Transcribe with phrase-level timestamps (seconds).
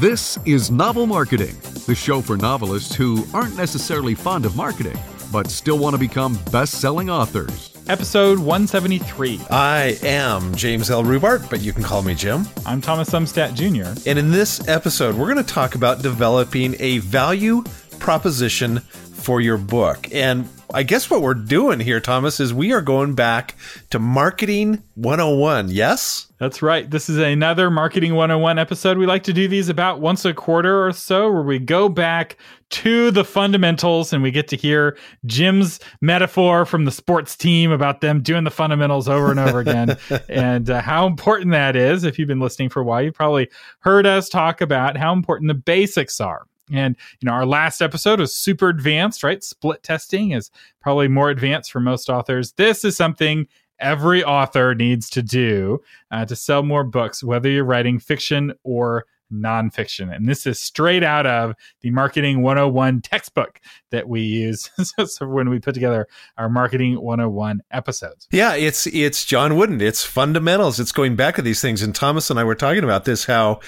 [0.00, 1.54] This is Novel Marketing,
[1.86, 4.98] the show for novelists who aren't necessarily fond of marketing,
[5.30, 7.76] but still want to become best selling authors.
[7.86, 9.42] Episode 173.
[9.50, 11.04] I am James L.
[11.04, 12.46] Rubart, but you can call me Jim.
[12.64, 14.00] I'm Thomas Umstattd Jr.
[14.08, 17.62] And in this episode, we're going to talk about developing a value
[17.98, 20.08] proposition for your book.
[20.14, 23.56] And I guess what we're doing here, Thomas, is we are going back
[23.90, 25.68] to Marketing 101.
[25.70, 26.30] Yes?
[26.38, 26.88] That's right.
[26.88, 28.96] This is another Marketing 101 episode.
[28.96, 32.36] We like to do these about once a quarter or so, where we go back
[32.70, 38.00] to the fundamentals and we get to hear Jim's metaphor from the sports team about
[38.00, 39.96] them doing the fundamentals over and over again
[40.28, 42.04] and uh, how important that is.
[42.04, 43.50] If you've been listening for a while, you've probably
[43.80, 46.46] heard us talk about how important the basics are.
[46.72, 49.42] And you know, our last episode was super advanced, right?
[49.42, 52.52] Split testing is probably more advanced for most authors.
[52.52, 53.46] This is something
[53.78, 55.80] every author needs to do
[56.10, 60.14] uh, to sell more books, whether you're writing fiction or nonfiction.
[60.14, 64.70] And this is straight out of the Marketing 101 textbook that we use
[65.06, 68.26] so when we put together our Marketing 101 episodes.
[68.30, 69.80] Yeah, it's it's John Wooden.
[69.80, 70.80] It's fundamentals.
[70.80, 71.82] It's going back to these things.
[71.82, 73.60] And Thomas and I were talking about this how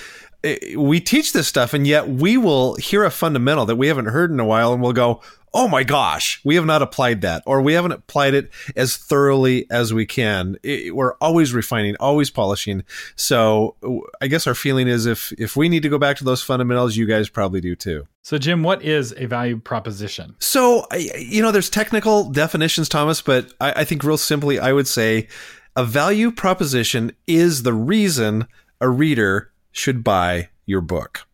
[0.44, 4.06] eh, we teach this stuff and yet we will hear a fundamental that we haven't
[4.06, 5.20] heard in a while and we'll go,
[5.54, 9.66] oh my gosh, we have not applied that, or we haven't applied it as thoroughly
[9.70, 10.56] as we can.
[10.62, 12.84] It, we're always refining, always polishing.
[13.16, 13.76] So
[14.20, 16.96] I guess our feeling is if if we need to go back to those fundamentals,
[16.96, 18.06] you guys probably do too.
[18.22, 20.36] So Jim, what is a value proposition?
[20.38, 24.88] So you know, there's technical definitions, Thomas, but I, I think real simply, I would
[24.88, 25.28] say
[25.76, 28.46] a value proposition is the reason
[28.80, 31.26] a reader should buy your book.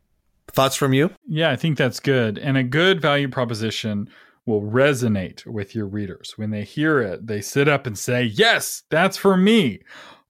[0.52, 1.10] Thoughts from you?
[1.26, 2.38] Yeah, I think that's good.
[2.38, 4.08] And a good value proposition
[4.46, 6.32] will resonate with your readers.
[6.36, 9.80] When they hear it, they sit up and say, Yes, that's for me.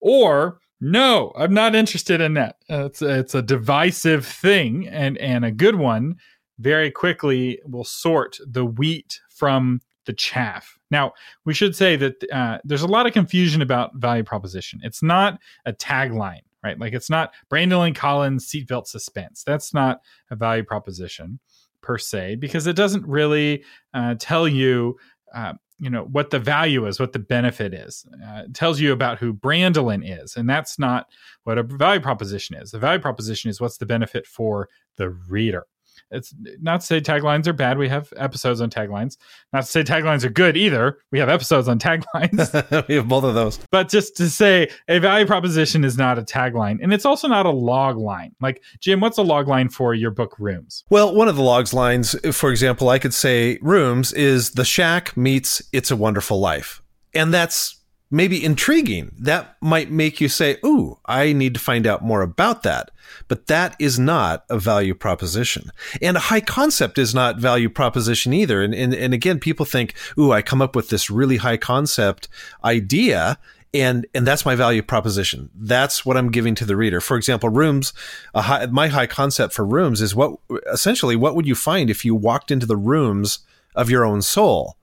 [0.01, 2.57] Or, No, I'm not interested in that.
[2.69, 6.17] It's, it's a divisive thing, and, and a good one
[6.59, 10.79] very quickly will sort the wheat from the chaff.
[10.91, 11.13] Now,
[11.45, 14.81] we should say that uh, there's a lot of confusion about value proposition.
[14.83, 16.79] It's not a tagline right?
[16.79, 19.43] Like it's not Brandilyn Collins seatbelt suspense.
[19.45, 21.41] That's not a value proposition
[21.83, 23.65] per se because it doesn't really
[23.95, 24.97] uh, tell you.
[25.35, 28.05] Uh, you know what the value is, what the benefit is.
[28.27, 31.07] Uh, it tells you about who Brandilyn is, and that's not
[31.45, 32.73] what a value proposition is.
[32.73, 35.67] The value proposition is what's the benefit for the reader.
[36.11, 37.79] It's not to say taglines are bad.
[37.79, 39.17] We have episodes on taglines.
[39.53, 40.99] Not to say taglines are good either.
[41.11, 42.87] We have episodes on taglines.
[42.89, 43.59] we have both of those.
[43.71, 46.79] But just to say a value proposition is not a tagline.
[46.83, 48.35] And it's also not a log line.
[48.41, 50.85] Like, Jim, what's a log line for your book Rooms?
[50.91, 55.17] Well, one of the logs lines, for example, I could say Rooms is The Shack
[55.17, 56.83] meets It's a Wonderful Life.
[57.15, 57.78] And that's
[58.11, 59.13] maybe intriguing.
[59.19, 62.91] That might make you say, Ooh, I need to find out more about that.
[63.27, 65.71] But that is not a value proposition.
[66.01, 68.63] And a high concept is not value proposition either.
[68.63, 72.29] And, and, and again, people think, Ooh, I come up with this really high concept
[72.65, 73.39] idea.
[73.75, 75.51] And, and that's my value proposition.
[75.55, 77.03] That's what I'm giving to the reader.
[77.03, 77.93] For example, rooms,
[78.35, 80.39] high, my high concept for rooms is what
[80.73, 83.41] essentially what would you find if you walked into the rooms
[83.75, 84.78] of your own soul?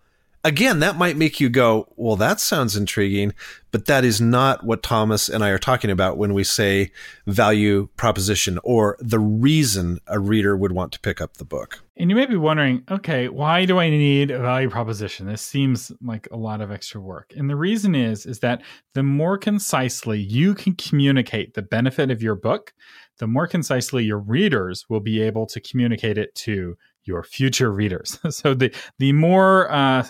[0.45, 3.33] Again, that might make you go, well, that sounds intriguing,
[3.71, 6.91] but that is not what Thomas and I are talking about when we say
[7.25, 11.81] value proposition or the reason a reader would want to pick up the book.
[11.97, 15.25] And you may be wondering, okay, why do I need a value proposition?
[15.25, 17.33] This seems like a lot of extra work.
[17.35, 18.61] And the reason is is that
[18.93, 22.73] the more concisely you can communicate the benefit of your book,
[23.17, 28.19] the more concisely your readers will be able to communicate it to your future readers.
[28.29, 30.05] so the the more uh,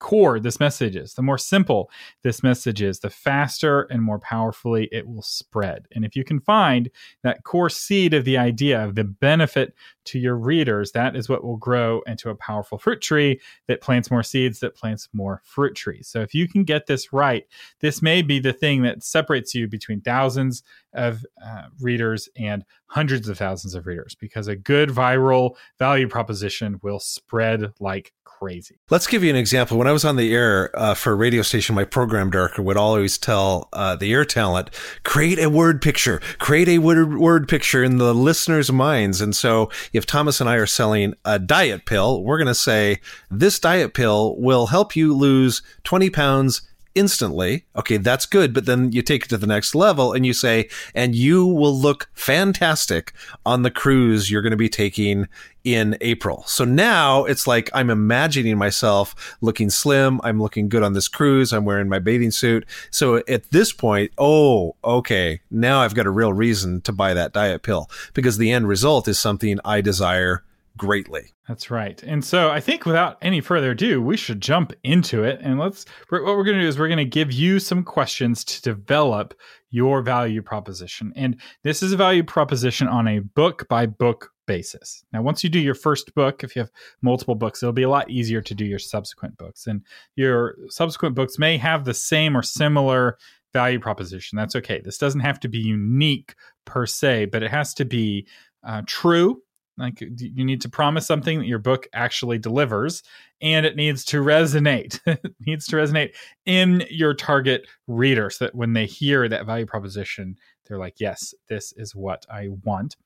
[0.00, 1.90] core this message is, the more simple
[2.22, 5.86] this message is, the faster and more powerfully it will spread.
[5.92, 6.90] And if you can find
[7.22, 9.74] that core seed of the idea of the benefit
[10.10, 14.10] to your readers, that is what will grow into a powerful fruit tree that plants
[14.10, 16.08] more seeds, that plants more fruit trees.
[16.08, 17.44] So if you can get this right,
[17.80, 20.62] this may be the thing that separates you between thousands
[20.92, 26.80] of uh, readers and hundreds of thousands of readers because a good viral value proposition
[26.82, 28.80] will spread like crazy.
[28.88, 29.76] Let's give you an example.
[29.76, 32.76] When I was on the air uh, for a radio station, my program director would
[32.76, 34.70] always tell uh, the air talent,
[35.04, 39.20] create a word picture, create a word, word picture in the listeners' minds.
[39.20, 43.00] And so if Thomas and I are selling a diet pill, we're going to say,
[43.30, 46.62] this diet pill will help you lose 20 pounds
[46.94, 47.66] instantly.
[47.76, 48.52] Okay, that's good.
[48.52, 51.76] But then you take it to the next level and you say, and you will
[51.76, 53.12] look fantastic
[53.46, 55.28] on the cruise you're going to be taking
[55.64, 56.42] in April.
[56.46, 60.20] So now it's like I'm imagining myself looking slim.
[60.24, 61.52] I'm looking good on this cruise.
[61.52, 62.66] I'm wearing my bathing suit.
[62.90, 67.32] So at this point, oh, okay, now I've got a real reason to buy that
[67.32, 70.44] diet pill because the end result is something I desire
[70.80, 71.34] greatly.
[71.46, 72.02] That's right.
[72.04, 75.38] And so I think without any further ado, we should jump into it.
[75.42, 78.42] And let's, what we're going to do is we're going to give you some questions
[78.44, 79.34] to develop
[79.68, 81.12] your value proposition.
[81.16, 85.04] And this is a value proposition on a book by book basis.
[85.12, 86.70] Now, once you do your first book, if you have
[87.02, 89.66] multiple books, it'll be a lot easier to do your subsequent books.
[89.66, 89.82] And
[90.16, 93.18] your subsequent books may have the same or similar
[93.52, 94.38] value proposition.
[94.38, 94.80] That's okay.
[94.82, 96.34] This doesn't have to be unique
[96.64, 98.26] per se, but it has to be
[98.66, 99.42] uh, true
[99.78, 103.02] like you need to promise something that your book actually delivers,
[103.40, 105.00] and it needs to resonate.
[105.06, 106.14] it needs to resonate
[106.46, 110.36] in your target reader, so that when they hear that value proposition,
[110.66, 112.96] they're like, "Yes, this is what I want."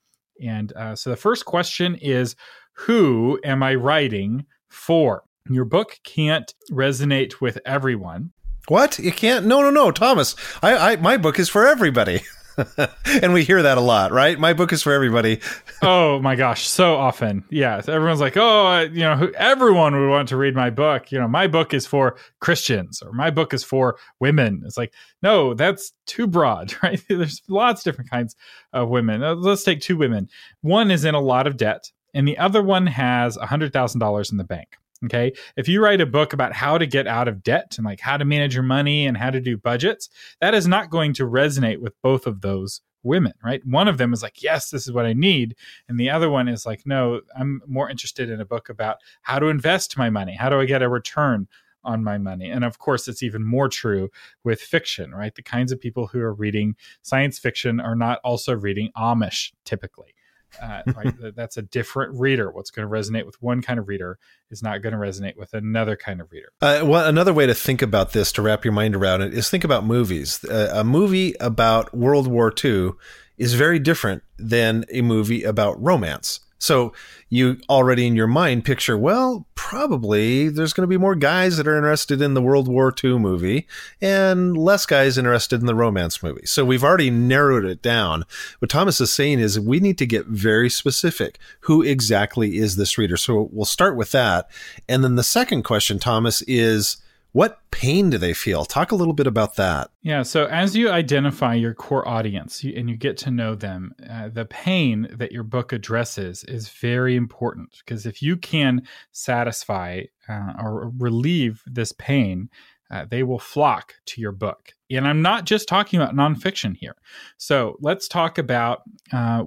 [0.43, 2.35] And uh, so the first question is,
[2.73, 8.31] "Who am I writing for?" Your book can't resonate with everyone.
[8.67, 8.97] What?
[8.97, 9.45] You can't?
[9.45, 10.35] No, no, no, Thomas.
[10.61, 12.21] I, I my book is for everybody.
[13.21, 14.39] and we hear that a lot, right?
[14.39, 15.39] My book is for everybody.
[15.81, 17.43] oh my gosh, so often.
[17.49, 21.27] Yeah, everyone's like, "Oh, you know, everyone would want to read my book." You know,
[21.27, 24.63] my book is for Christians or my book is for women.
[24.65, 27.03] It's like, "No, that's too broad, right?
[27.09, 28.35] There's lots of different kinds
[28.73, 29.23] of women.
[29.23, 30.29] Uh, let's take two women.
[30.61, 34.43] One is in a lot of debt and the other one has $100,000 in the
[34.45, 34.77] bank.
[35.03, 35.33] Okay.
[35.57, 38.15] If you write a book about how to get out of debt and like how
[38.17, 40.09] to manage your money and how to do budgets,
[40.39, 43.61] that is not going to resonate with both of those women, right?
[43.65, 45.55] One of them is like, yes, this is what I need.
[45.87, 49.37] And the other one is like, no, I'm more interested in a book about how
[49.37, 50.33] to invest my money.
[50.35, 51.47] How do I get a return
[51.83, 52.49] on my money?
[52.49, 54.09] And of course, it's even more true
[54.43, 55.35] with fiction, right?
[55.35, 60.14] The kinds of people who are reading science fiction are not also reading Amish typically.
[60.61, 61.13] Uh, right?
[61.35, 62.51] That's a different reader.
[62.51, 64.17] What's going to resonate with one kind of reader
[64.49, 66.49] is not going to resonate with another kind of reader.
[66.61, 69.49] Uh, well, another way to think about this, to wrap your mind around it, is
[69.49, 70.43] think about movies.
[70.43, 72.91] Uh, a movie about World War II
[73.37, 76.39] is very different than a movie about romance.
[76.57, 76.93] So
[77.29, 81.67] you already in your mind picture, well, probably there's going to be more guys that
[81.67, 83.67] are interested in the World War II movie
[84.01, 86.45] and less guys interested in the romance movie.
[86.45, 88.23] So we've already narrowed it down.
[88.59, 91.39] What Thomas is saying is we need to get very specific.
[91.61, 93.17] Who exactly is this reader?
[93.17, 94.49] So we'll start with that.
[94.87, 96.97] And then the second question, Thomas, is
[97.35, 98.63] what pain do they feel?
[98.63, 99.89] Talk a little bit about that.
[100.01, 100.23] Yeah.
[100.23, 104.45] So, as you identify your core audience and you get to know them, uh, the
[104.45, 110.93] pain that your book addresses is very important because if you can satisfy uh, or
[110.97, 112.49] relieve this pain,
[112.89, 114.71] uh, they will flock to your book.
[114.89, 116.95] And I'm not just talking about nonfiction here.
[117.35, 119.43] So, let's talk about uh,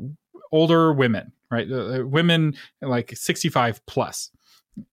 [0.52, 1.66] older women, right?
[2.06, 4.30] women like 65 plus.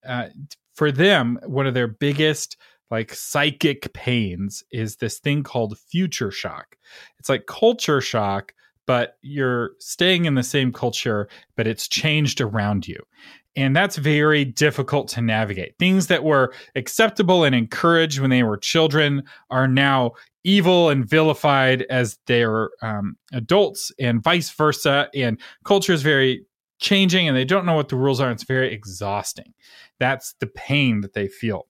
[0.08, 0.28] Uh,
[0.76, 2.58] for them, one of their biggest
[2.92, 6.78] like psychic pains is this thing called future shock.
[7.20, 8.54] It's like culture shock,
[8.86, 12.98] but you're staying in the same culture, but it's changed around you.
[13.56, 15.78] And that's very difficult to navigate.
[15.80, 20.12] Things that were acceptable and encouraged when they were children are now
[20.44, 25.10] evil and vilified as they're um, adults, and vice versa.
[25.16, 26.46] And culture is very
[26.80, 28.30] changing, and they don't know what the rules are.
[28.30, 29.54] It's very exhausting.
[30.00, 31.68] That's the pain that they feel.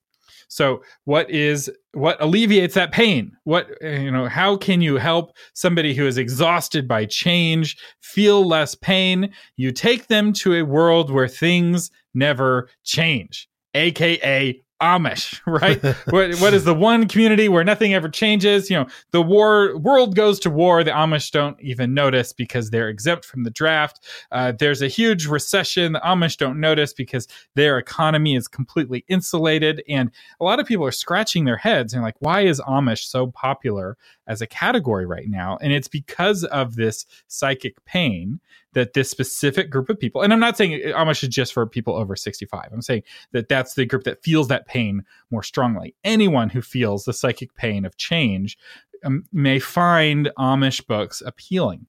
[0.48, 3.32] So, what is what alleviates that pain?
[3.44, 8.74] What you know, how can you help somebody who is exhausted by change feel less
[8.74, 9.32] pain?
[9.56, 15.82] You take them to a world where things never change, aka Amish, right?
[16.10, 18.70] what, what is the one community where nothing ever changes?
[18.70, 20.84] You know, the war world goes to war.
[20.84, 24.04] The Amish don't even notice because they're exempt from the draft.
[24.30, 25.92] Uh, there's a huge recession.
[25.92, 29.82] The Amish don't notice because their economy is completely insulated.
[29.88, 33.28] And a lot of people are scratching their heads and like, why is Amish so
[33.28, 35.58] popular as a category right now?
[35.60, 38.40] And it's because of this psychic pain
[38.76, 41.94] that this specific group of people, and I'm not saying Amish is just for people
[41.94, 42.68] over 65.
[42.70, 45.94] I'm saying that that's the group that feels that pain more strongly.
[46.04, 48.58] Anyone who feels the psychic pain of change
[49.02, 51.86] um, may find Amish books appealing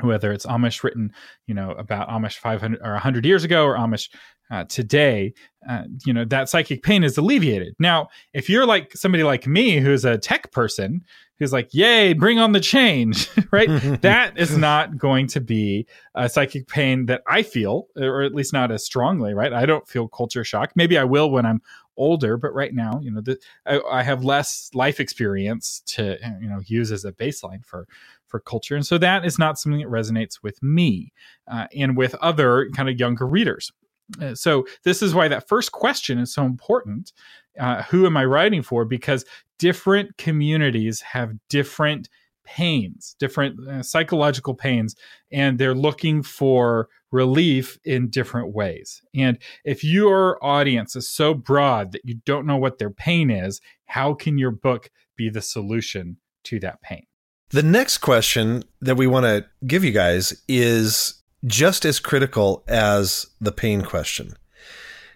[0.00, 1.12] whether it's Amish written,
[1.48, 4.10] you know, about Amish 500 or 100 years ago or Amish
[4.50, 5.34] uh, today,
[5.68, 7.74] uh, you know, that psychic pain is alleviated.
[7.78, 11.04] Now, if you're like somebody like me who's a tech person
[11.38, 13.68] who's like, yay, bring on the change, right?
[14.02, 18.52] that is not going to be a psychic pain that I feel, or at least
[18.52, 19.52] not as strongly, right?
[19.52, 20.72] I don't feel culture shock.
[20.74, 21.62] Maybe I will when I'm
[21.96, 26.48] older, but right now, you know, the, I, I have less life experience to you
[26.48, 27.86] know use as a baseline for
[28.26, 31.12] for culture, and so that is not something that resonates with me
[31.50, 33.72] uh, and with other kind of younger readers.
[34.20, 37.12] Uh, so this is why that first question is so important.
[37.58, 38.84] Uh, who am I writing for?
[38.84, 39.24] Because
[39.58, 42.08] different communities have different
[42.44, 44.96] pains, different uh, psychological pains,
[45.30, 49.02] and they're looking for relief in different ways.
[49.14, 53.60] And if your audience is so broad that you don't know what their pain is,
[53.86, 57.04] how can your book be the solution to that pain?
[57.50, 63.26] The next question that we want to give you guys is just as critical as
[63.40, 64.34] the pain question.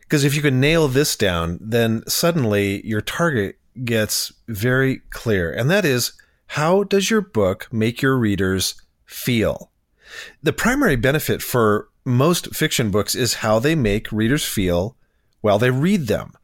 [0.00, 5.52] Because if you can nail this down, then suddenly your target gets very clear.
[5.52, 6.12] And that is
[6.48, 8.74] how does your book make your readers
[9.06, 9.70] feel?
[10.42, 14.96] The primary benefit for most fiction books is how they make readers feel
[15.40, 16.34] while they read them.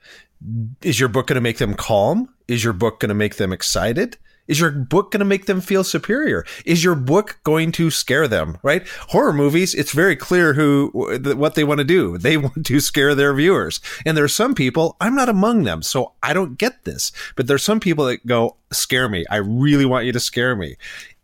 [0.82, 2.32] Is your book going to make them calm?
[2.46, 4.16] Is your book going to make them excited?
[4.48, 6.44] Is your book going to make them feel superior?
[6.64, 8.58] Is your book going to scare them?
[8.62, 8.86] Right?
[9.08, 12.18] Horror movies, it's very clear who what they want to do.
[12.18, 13.80] They want to scare their viewers.
[14.04, 17.12] And there are some people, I'm not among them, so I don't get this.
[17.36, 19.24] But there's some people that go, "Scare me.
[19.30, 20.76] I really want you to scare me."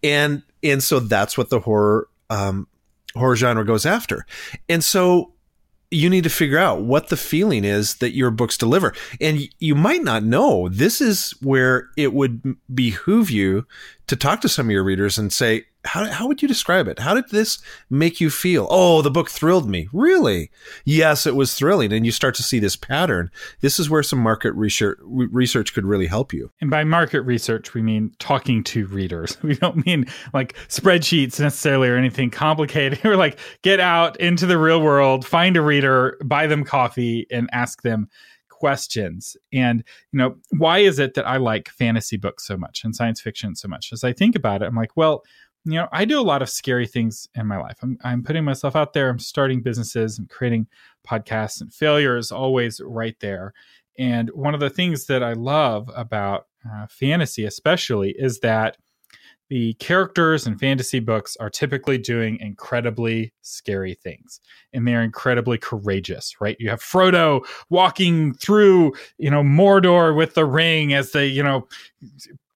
[0.03, 2.69] And and so that's what the horror um,
[3.15, 4.27] horror genre goes after.
[4.69, 5.34] And so
[5.95, 8.95] you need to figure out what the feeling is that your books deliver.
[9.21, 10.69] And you might not know.
[10.69, 13.67] This is where it would behoove you
[14.07, 16.99] to talk to some of your readers and say, how, how would you describe it?
[16.99, 17.59] How did this
[17.91, 18.67] make you feel?
[18.71, 19.89] Oh, the book thrilled me.
[19.93, 20.51] Really?
[20.85, 21.93] Yes, it was thrilling.
[21.93, 23.31] And you start to see this pattern.
[23.61, 26.51] This is where some market research, research could really help you.
[26.61, 29.37] And by market research, we mean talking to readers.
[29.45, 32.99] We don't mean like spreadsheets necessarily or anything complicated.
[33.05, 37.49] We're like, get out into the real world, find a reader, buy them coffee, and
[37.53, 38.09] ask them
[38.65, 39.37] questions.
[39.53, 43.21] And, you know, why is it that I like fantasy books so much and science
[43.21, 43.93] fiction so much?
[43.93, 45.23] As I think about it, I'm like, well,
[45.65, 47.79] you know, I do a lot of scary things in my life.
[47.83, 49.09] I'm, I'm putting myself out there.
[49.09, 50.19] I'm starting businesses.
[50.19, 50.67] I'm creating
[51.09, 53.55] podcasts, and failure is always right there.
[53.99, 58.77] And one of the things that I love about uh, fantasy, especially, is that
[59.51, 64.41] the characters in fantasy books are typically doing incredibly scary things
[64.73, 70.47] and they're incredibly courageous right you have frodo walking through you know mordor with the
[70.47, 71.69] ring as the you know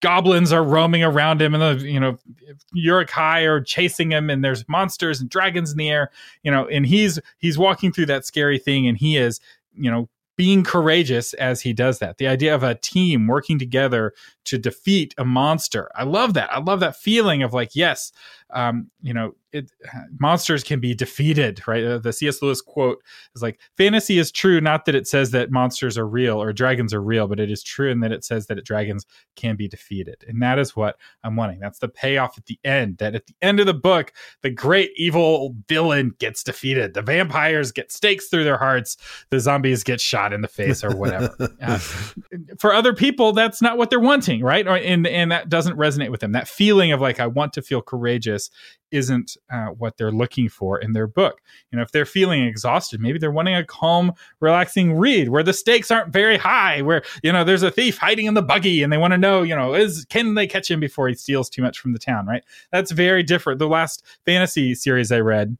[0.00, 2.16] goblins are roaming around him and the you know
[2.72, 6.10] Uruk-hai are chasing him and there's monsters and dragons in the air
[6.42, 9.40] you know and he's he's walking through that scary thing and he is
[9.74, 12.18] you know being courageous as he does that.
[12.18, 14.14] The idea of a team working together
[14.44, 15.90] to defeat a monster.
[15.96, 16.50] I love that.
[16.52, 18.12] I love that feeling of like, yes,
[18.50, 19.70] um, you know, it,
[20.18, 21.82] monsters can be defeated, right?
[21.82, 22.42] Uh, the C.S.
[22.42, 23.02] Lewis quote
[23.34, 26.92] is like, fantasy is true, not that it says that monsters are real or dragons
[26.92, 30.24] are real, but it is true in that it says that dragons can be defeated.
[30.28, 31.60] And that is what I'm wanting.
[31.60, 34.12] That's the payoff at the end, that at the end of the book,
[34.42, 36.92] the great evil villain gets defeated.
[36.92, 38.96] The vampires get stakes through their hearts.
[39.30, 41.34] The zombies get shot in the face or whatever.
[41.62, 41.78] uh,
[42.58, 44.66] for other people, that's not what they're wanting, right?
[44.66, 46.32] And, and that doesn't resonate with them.
[46.32, 48.37] That feeling of like, I want to feel courageous
[48.90, 51.40] isn't uh, what they're looking for in their book.
[51.70, 55.52] You know, if they're feeling exhausted, maybe they're wanting a calm, relaxing read where the
[55.52, 58.92] stakes aren't very high, where you know there's a thief hiding in the buggy and
[58.92, 61.62] they want to know, you know, is can they catch him before he steals too
[61.62, 62.26] much from the town?
[62.26, 62.42] Right?
[62.72, 63.58] That's very different.
[63.58, 65.56] The last fantasy series I read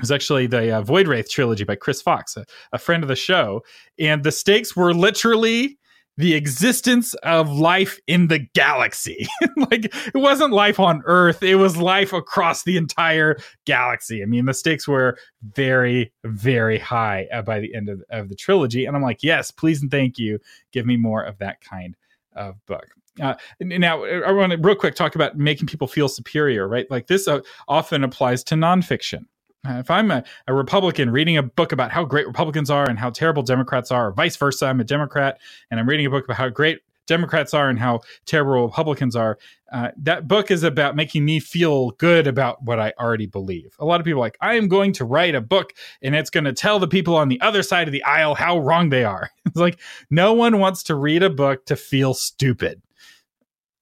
[0.00, 3.16] was actually the uh, Void Wraith trilogy by Chris Fox, a, a friend of the
[3.16, 3.62] show,
[3.98, 5.78] and the stakes were literally
[6.16, 9.26] the existence of life in the galaxy.
[9.56, 14.22] like it wasn't life on Earth, it was life across the entire galaxy.
[14.22, 18.34] I mean, the stakes were very, very high uh, by the end of, of the
[18.34, 18.86] trilogy.
[18.86, 20.38] And I'm like, yes, please and thank you.
[20.72, 21.96] Give me more of that kind
[22.34, 22.86] of book.
[23.20, 26.90] Uh, now, I want to real quick talk about making people feel superior, right?
[26.90, 29.24] Like this uh, often applies to nonfiction.
[29.64, 33.10] If I'm a, a, Republican reading a book about how great Republicans are and how
[33.10, 36.36] terrible Democrats are, or vice versa, I'm a Democrat and I'm reading a book about
[36.36, 39.38] how great Democrats are and how terrible Republicans are.
[39.72, 43.74] Uh, that book is about making me feel good about what I already believe.
[43.78, 45.72] A lot of people like, I am going to write a book
[46.02, 48.58] and it's going to tell the people on the other side of the aisle how
[48.58, 49.30] wrong they are.
[49.46, 52.82] it's like, no one wants to read a book to feel stupid.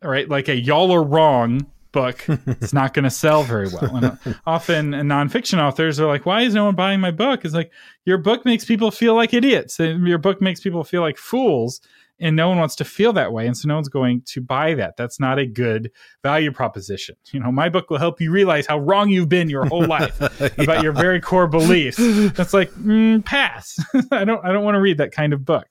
[0.03, 0.29] All right.
[0.29, 2.23] Like a y'all are wrong book.
[2.29, 3.97] It's not going to sell very well.
[3.97, 7.45] And uh, often nonfiction authors are like why is no one buying my book?
[7.45, 7.73] It's like
[8.05, 11.81] your book makes people feel like idiots your book makes people feel like fools
[12.21, 14.75] and no one wants to feel that way and so no one's going to buy
[14.75, 14.97] that.
[14.97, 15.91] That's not a good
[16.23, 17.17] value proposition.
[17.33, 20.19] You know my book will help you realize how wrong you've been your whole life
[20.21, 20.49] yeah.
[20.59, 21.97] about your very core beliefs.
[22.35, 23.79] That's like mm, pass.
[24.11, 25.67] I don't i don't want to read that kind of book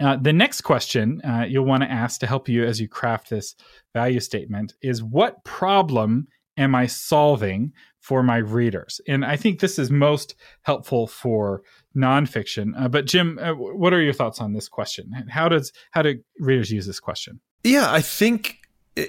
[0.00, 3.30] Uh, the next question uh, you'll want to ask to help you as you craft
[3.30, 3.54] this
[3.94, 9.00] value statement is what problem am I solving for my readers?
[9.08, 11.62] And I think this is most helpful for
[11.96, 12.72] nonfiction.
[12.76, 15.12] Uh, but Jim, uh, what are your thoughts on this question?
[15.28, 17.40] How does how do readers use this question?
[17.62, 18.58] Yeah, I think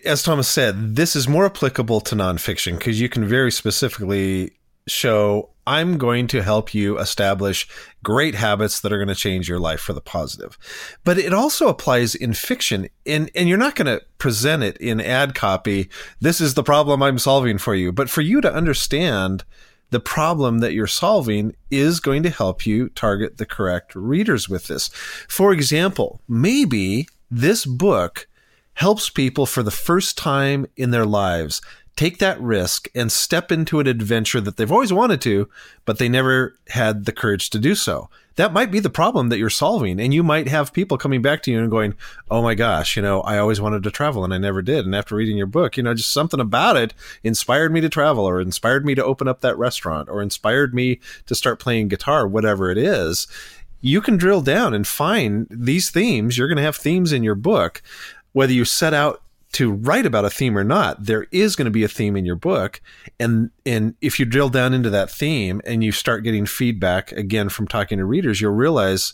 [0.05, 4.51] as Thomas said, this is more applicable to nonfiction because you can very specifically
[4.87, 7.67] show I'm going to help you establish
[8.03, 10.57] great habits that are going to change your life for the positive.
[11.03, 15.01] But it also applies in fiction and and you're not going to present it in
[15.01, 15.89] ad copy.
[16.21, 17.91] This is the problem I'm solving for you.
[17.91, 19.43] But for you to understand
[19.91, 24.67] the problem that you're solving is going to help you target the correct readers with
[24.67, 24.89] this.
[25.27, 28.27] For example, maybe this book
[28.73, 31.61] helps people for the first time in their lives
[31.95, 35.49] take that risk and step into an adventure that they've always wanted to,
[35.85, 38.09] but they never had the courage to do so.
[38.35, 39.97] That might be the problem that you're solving.
[40.01, 41.93] And you might have people coming back to you and going,
[42.29, 44.85] Oh my gosh, you know, I always wanted to travel and I never did.
[44.85, 48.25] And after reading your book, you know, just something about it inspired me to travel
[48.25, 52.27] or inspired me to open up that restaurant or inspired me to start playing guitar,
[52.27, 53.25] whatever it is.
[53.79, 56.37] You can drill down and find these themes.
[56.37, 57.81] You're going to have themes in your book
[58.35, 59.21] whether you set out
[59.55, 62.25] to write about a theme or not, there is going to be a theme in
[62.25, 62.81] your book.
[63.19, 67.47] And, and if you drill down into that theme and you start getting feedback again
[67.47, 69.13] from talking to readers, you'll realize,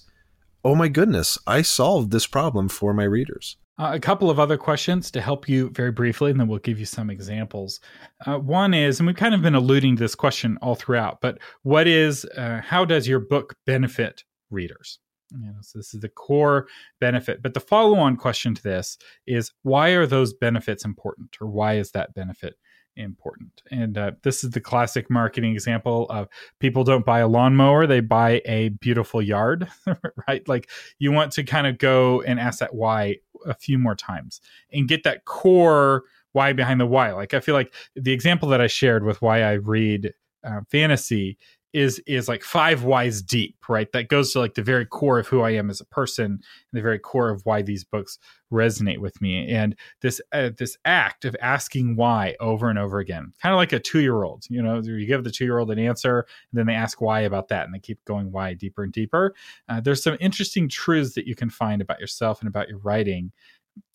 [0.66, 3.58] oh my goodness, I solved this problem for my readers.
[3.78, 6.80] Uh, a couple of other questions to help you very briefly, and then we'll give
[6.80, 7.80] you some examples.
[8.26, 11.38] Uh, one is, and we've kind of been alluding to this question all throughout, but
[11.62, 15.00] what is, uh, how does your book benefit readers?
[15.32, 16.68] You know, so this is the core
[17.00, 17.42] benefit.
[17.42, 21.92] But the follow-on question to this is why are those benefits important, or why is
[21.92, 22.56] that benefit
[22.96, 23.62] important?
[23.72, 26.28] And uh, this is the classic marketing example of
[26.60, 29.68] people don't buy a lawnmower; they buy a beautiful yard,
[30.28, 30.48] right?
[30.48, 30.70] Like
[31.00, 34.88] you want to kind of go and ask that why a few more times and
[34.88, 37.12] get that core why behind the why.
[37.12, 41.38] Like I feel like the example that I shared with why I read uh, fantasy
[41.74, 43.92] is is like five whys deep, right?
[43.92, 46.42] That goes to like the very core of who I am as a person, and
[46.74, 48.20] the very core of why these books
[48.52, 49.50] resonate with me.
[49.50, 53.74] And this uh, this act of asking why over and over again, kind of like
[53.74, 54.46] a two year old.
[54.50, 57.22] You know, you give the two year old an answer, and then they ask why
[57.22, 59.34] about that, and they keep going why deeper and deeper.
[59.70, 63.32] Uh, there's some interesting truths that you can find about yourself and about your writing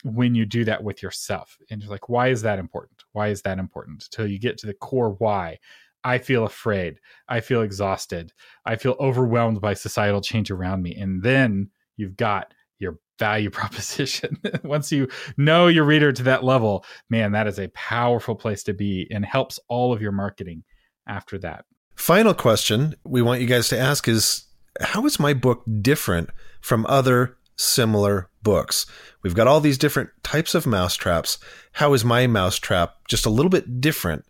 [0.04, 3.42] when you do that with yourself and you're like why is that important why is
[3.42, 5.58] that important until you get to the core why
[6.06, 7.00] I feel afraid.
[7.28, 8.32] I feel exhausted.
[8.64, 10.94] I feel overwhelmed by societal change around me.
[10.94, 14.40] And then you've got your value proposition.
[14.62, 18.72] Once you know your reader to that level, man, that is a powerful place to
[18.72, 20.62] be and helps all of your marketing
[21.08, 21.64] after that.
[21.96, 24.44] Final question we want you guys to ask is
[24.80, 28.86] how is my book different from other similar books?
[29.24, 31.38] We've got all these different types of mousetraps.
[31.72, 34.24] How is my mousetrap just a little bit different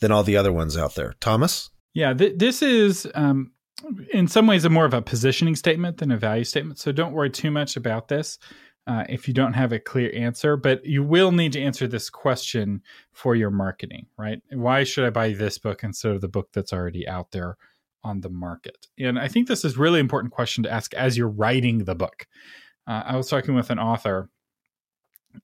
[0.00, 1.14] than all the other ones out there.
[1.20, 1.70] Thomas?
[1.94, 3.52] Yeah, th- this is um,
[4.12, 6.78] in some ways a more of a positioning statement than a value statement.
[6.78, 8.38] So don't worry too much about this
[8.86, 12.10] uh, if you don't have a clear answer, but you will need to answer this
[12.10, 12.82] question
[13.12, 14.40] for your marketing, right?
[14.50, 17.56] Why should I buy this book instead of the book that's already out there
[18.02, 18.88] on the market?
[18.98, 22.26] And I think this is really important question to ask as you're writing the book.
[22.86, 24.28] Uh, I was talking with an author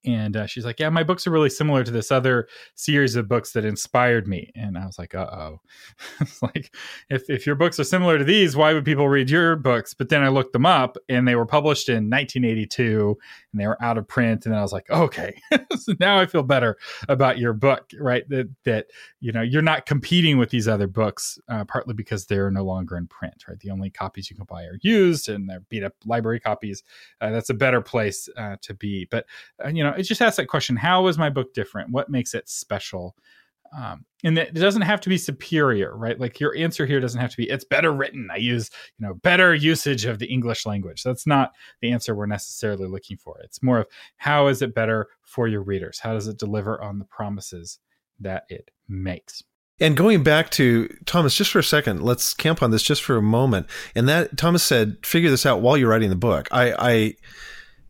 [0.05, 3.29] and uh, she's like, "Yeah, my books are really similar to this other series of
[3.29, 5.61] books that inspired me." And I was like, "Uh oh."
[6.43, 6.75] like,
[7.09, 9.95] if if your books are similar to these, why would people read your books?
[9.95, 13.17] But then I looked them up, and they were published in 1982,
[13.53, 14.45] and they were out of print.
[14.45, 15.41] And then I was like, "Okay,
[15.77, 16.77] so now I feel better
[17.09, 18.29] about your book, right?
[18.29, 18.87] That that
[19.21, 22.97] you know you're not competing with these other books, uh, partly because they're no longer
[22.97, 23.59] in print, right?
[23.59, 26.83] The only copies you can buy are used, and they're beat up library copies.
[27.21, 29.27] Uh, that's a better place uh, to be, but."
[29.77, 31.91] You know, it just asks that question: How is my book different?
[31.91, 33.17] What makes it special?
[33.77, 36.19] Um, and it doesn't have to be superior, right?
[36.19, 38.29] Like your answer here doesn't have to be it's better written.
[38.33, 41.03] I use you know better usage of the English language.
[41.03, 43.39] That's not the answer we're necessarily looking for.
[43.43, 43.87] It's more of
[44.17, 45.99] how is it better for your readers?
[45.99, 47.79] How does it deliver on the promises
[48.21, 49.43] that it makes?
[49.79, 53.17] And going back to Thomas, just for a second, let's camp on this just for
[53.17, 53.67] a moment.
[53.95, 56.49] And that Thomas said, figure this out while you're writing the book.
[56.51, 57.15] I, I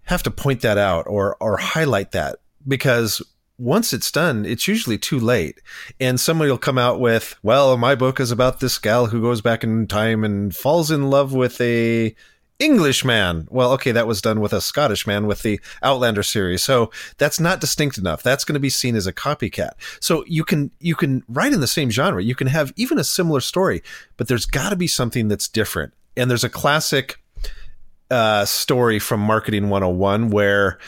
[0.07, 3.23] have to point that out or or highlight that because
[3.59, 5.61] once it's done, it's usually too late.
[5.99, 9.41] And somebody will come out with, well, my book is about this gal who goes
[9.41, 12.15] back in time and falls in love with a
[12.59, 13.47] Englishman.
[13.51, 16.63] Well, okay, that was done with a Scottish man with the Outlander series.
[16.63, 18.23] So that's not distinct enough.
[18.23, 19.73] That's going to be seen as a copycat.
[20.01, 22.23] So you can you can write in the same genre.
[22.23, 23.83] You can have even a similar story,
[24.17, 25.93] but there's got to be something that's different.
[26.17, 27.21] And there's a classic
[28.11, 30.79] uh, story from Marketing 101 where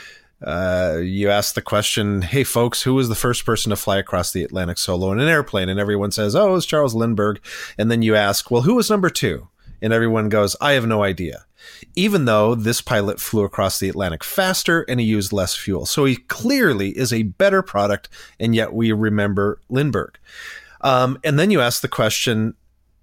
[0.42, 4.33] uh, you ask the question, "Hey, folks, who was the first person to fly across
[4.33, 7.40] the Atlantic solo in an airplane?" And everyone says, "Oh, it was Charles Lindbergh."
[7.76, 9.48] And then you ask, "Well, who was number two?
[9.83, 11.44] And everyone goes, "I have no idea."
[11.96, 16.04] Even though this pilot flew across the Atlantic faster and he used less fuel, so
[16.04, 20.18] he clearly is a better product, and yet we remember Lindbergh.
[20.83, 22.54] Um, and then you ask the question,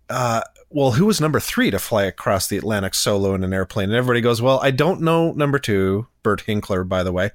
[0.09, 0.41] uh,
[0.75, 3.87] well, who was number three to fly across the Atlantic solo in an airplane?
[3.87, 7.31] And everybody goes, well, I don't know number two, Bert Hinkler, by the way.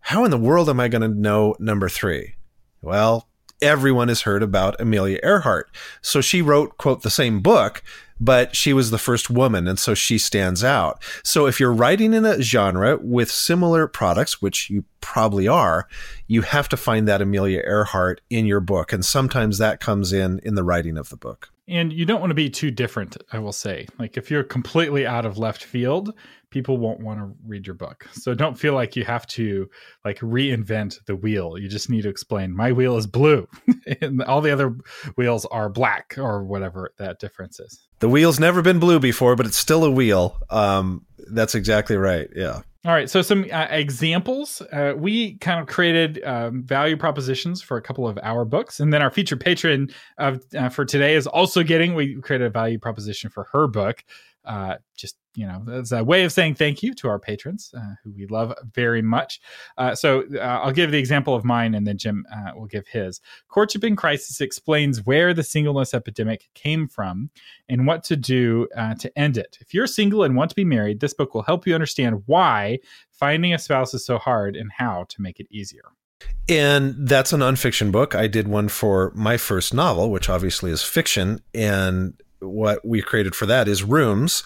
[0.00, 2.34] How in the world am I going to know number three?
[2.82, 3.26] Well,
[3.62, 5.74] everyone has heard about Amelia Earhart.
[6.02, 7.82] So she wrote, quote, the same book,
[8.20, 11.02] but she was the first woman, and so she stands out.
[11.22, 15.88] So if you're writing in a genre with similar products, which you probably are,
[16.26, 18.92] you have to find that Amelia Earhart in your book.
[18.92, 21.48] And sometimes that comes in in the writing of the book.
[21.66, 23.86] And you don't want to be too different, I will say.
[23.98, 26.12] Like if you're completely out of left field,
[26.50, 28.06] people won't want to read your book.
[28.12, 29.68] So don't feel like you have to
[30.04, 31.58] like reinvent the wheel.
[31.58, 33.48] You just need to explain my wheel is blue
[34.00, 34.76] and all the other
[35.16, 37.88] wheels are black or whatever that difference is.
[37.98, 40.38] The wheel's never been blue before, but it's still a wheel.
[40.50, 42.28] Um, that's exactly right.
[42.36, 42.60] Yeah.
[42.86, 43.08] All right.
[43.08, 44.60] So, some uh, examples.
[44.70, 48.78] Uh, we kind of created um, value propositions for a couple of our books.
[48.78, 52.50] And then our featured patron of, uh, for today is also getting, we created a
[52.50, 54.04] value proposition for her book.
[54.44, 57.94] Uh, just you know, as a way of saying thank you to our patrons, uh,
[58.02, 59.40] who we love very much.
[59.76, 62.86] Uh, so uh, I'll give the example of mine, and then Jim uh, will give
[62.86, 63.20] his.
[63.48, 67.30] Courtship in Crisis explains where the singleness epidemic came from
[67.68, 69.58] and what to do uh, to end it.
[69.60, 72.78] If you're single and want to be married, this book will help you understand why
[73.10, 75.92] finding a spouse is so hard and how to make it easier.
[76.48, 78.14] And that's a nonfiction book.
[78.14, 81.40] I did one for my first novel, which obviously is fiction.
[81.54, 84.44] And what we created for that is Rooms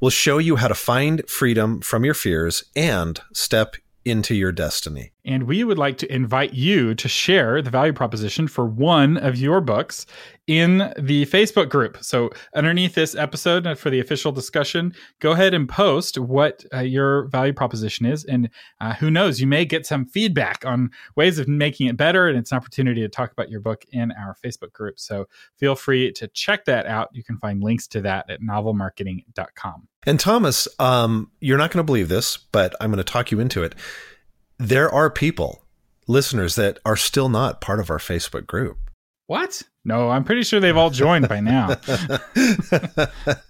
[0.00, 5.12] will show you how to find freedom from your fears and step into your destiny.
[5.24, 9.36] And we would like to invite you to share the value proposition for one of
[9.36, 10.06] your books
[10.46, 11.98] in the Facebook group.
[12.00, 16.80] So, underneath this episode uh, for the official discussion, go ahead and post what uh,
[16.80, 18.24] your value proposition is.
[18.24, 18.48] And
[18.80, 22.28] uh, who knows, you may get some feedback on ways of making it better.
[22.28, 24.98] And it's an opportunity to talk about your book in our Facebook group.
[24.98, 27.10] So, feel free to check that out.
[27.12, 29.89] You can find links to that at novelmarketing.com.
[30.06, 33.40] And Thomas, um, you're not going to believe this, but I'm going to talk you
[33.40, 33.74] into it.
[34.58, 35.64] There are people,
[36.06, 38.78] listeners, that are still not part of our Facebook group.
[39.26, 39.62] What?
[39.84, 41.76] No, I'm pretty sure they've all joined by now.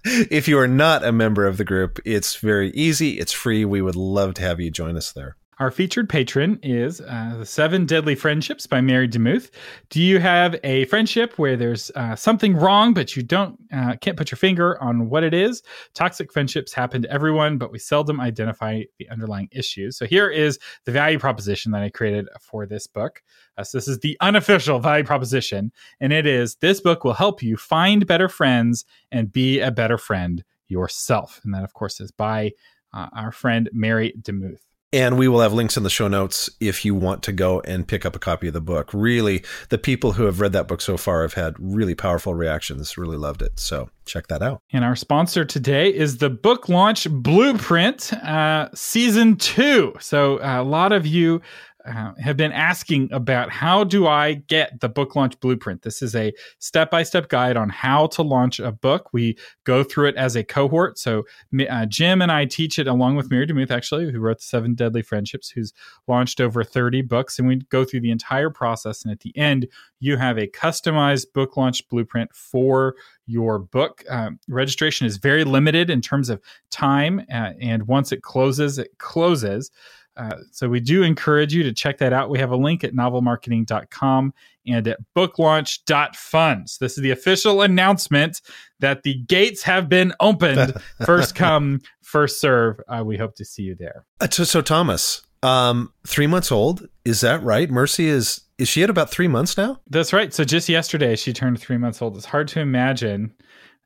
[0.05, 3.19] if you are not a member of the group, it's very easy.
[3.19, 3.65] It's free.
[3.65, 5.35] We would love to have you join us there.
[5.59, 9.51] Our featured patron is uh, The Seven Deadly Friendships by Mary DeMuth.
[9.89, 14.17] Do you have a friendship where there's uh, something wrong, but you don't uh, can't
[14.17, 15.61] put your finger on what it is?
[15.93, 19.97] Toxic friendships happen to everyone, but we seldom identify the underlying issues.
[19.97, 23.21] So here is the value proposition that I created for this book.
[23.55, 27.43] Uh, so this is the unofficial value proposition, and it is this book will help
[27.43, 31.39] you find better friends and be a better friend yourself.
[31.43, 32.53] And that, of course, is by
[32.93, 34.70] uh, our friend Mary DeMuth.
[34.93, 37.87] And we will have links in the show notes if you want to go and
[37.87, 38.89] pick up a copy of the book.
[38.93, 42.97] Really, the people who have read that book so far have had really powerful reactions,
[42.97, 43.57] really loved it.
[43.57, 44.61] So check that out.
[44.73, 49.95] And our sponsor today is the Book Launch Blueprint uh, Season 2.
[50.01, 51.41] So uh, a lot of you
[51.85, 55.81] uh, have been asking about how do I get the book launch blueprint.
[55.81, 59.09] This is a step by step guide on how to launch a book.
[59.13, 60.97] We go through it as a cohort.
[60.97, 61.23] So
[61.69, 64.75] uh, Jim and I teach it along with Mary DeMuth, actually, who wrote the Seven
[64.75, 65.73] Deadly Friendships, who's
[66.07, 67.39] launched over 30 books.
[67.39, 69.03] And we go through the entire process.
[69.03, 69.67] And at the end,
[69.99, 74.03] you have a customized book launch blueprint for your book.
[74.09, 77.25] Um, registration is very limited in terms of time.
[77.31, 79.71] Uh, and once it closes, it closes.
[80.17, 82.29] Uh, so we do encourage you to check that out.
[82.29, 84.33] We have a link at novelmarketing.com
[84.67, 86.67] and at booklaunch.fun.
[86.67, 88.41] So this is the official announcement
[88.79, 90.73] that the gates have been opened.
[91.05, 92.79] first come, first serve.
[92.87, 94.05] Uh, we hope to see you there.
[94.19, 96.87] Uh, so, so, Thomas, um, three months old.
[97.05, 97.69] Is that right?
[97.69, 99.79] Mercy is is she at about three months now?
[99.89, 100.31] That's right.
[100.31, 102.15] So just yesterday she turned three months old.
[102.15, 103.33] It's hard to imagine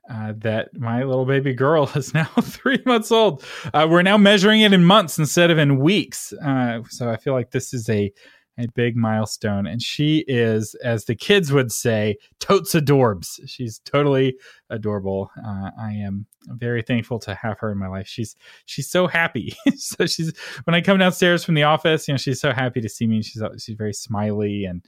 [0.10, 3.44] uh, that my little baby girl is now three months old.
[3.74, 6.34] Uh, we're now measuring it in months instead of in weeks.
[6.34, 8.12] Uh, so I feel like this is a
[8.58, 13.38] a big milestone, and she is, as the kids would say, totes adorbs.
[13.46, 14.38] She's totally
[14.70, 15.30] adorable.
[15.46, 18.08] Uh, I am very thankful to have her in my life.
[18.08, 18.34] She's
[18.65, 19.58] she's so happy.
[19.76, 20.32] so she's
[20.63, 23.22] when I come downstairs from the office, you know, she's so happy to see me.
[23.22, 24.86] She's she's very smiley and.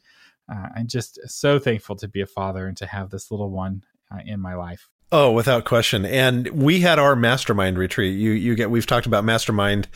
[0.50, 3.84] Uh, I'm just so thankful to be a father and to have this little one
[4.10, 4.90] uh, in my life.
[5.12, 6.06] Oh, without question.
[6.06, 8.18] And we had our mastermind retreat.
[8.18, 9.88] You you get we've talked about mastermind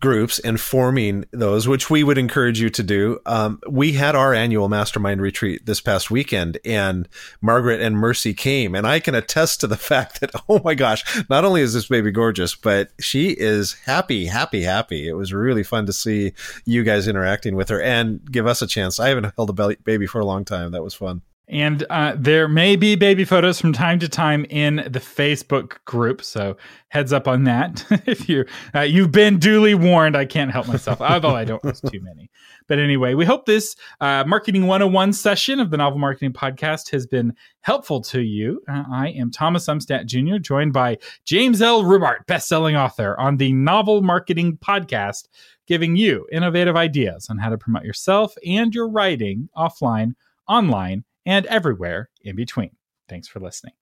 [0.00, 3.20] groups and forming those, which we would encourage you to do.
[3.24, 7.08] Um, we had our annual mastermind retreat this past weekend, and
[7.40, 11.04] Margaret and Mercy came, and I can attest to the fact that oh my gosh,
[11.30, 15.08] not only is this baby gorgeous, but she is happy, happy, happy.
[15.08, 16.32] It was really fun to see
[16.66, 18.98] you guys interacting with her and give us a chance.
[18.98, 20.72] I haven't held a baby for a long time.
[20.72, 21.22] That was fun.
[21.48, 26.22] And uh, there may be baby photos from time to time in the Facebook group,
[26.22, 26.56] so
[26.88, 27.84] heads up on that.
[28.06, 31.84] if you uh, you've been duly warned, I can't help myself, although I don't post
[31.88, 32.30] too many.
[32.68, 37.06] But anyway, we hope this uh, marketing 101 session of the Novel Marketing Podcast has
[37.06, 38.62] been helpful to you.
[38.68, 41.82] Uh, I am Thomas Umstattd Jr., joined by James L.
[41.82, 45.28] Rubart, best-selling author, on the Novel Marketing Podcast,
[45.66, 50.14] giving you innovative ideas on how to promote yourself and your writing offline,
[50.48, 52.76] online and everywhere in between.
[53.08, 53.74] Thanks for listening.